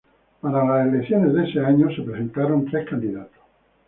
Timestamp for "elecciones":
0.91-1.31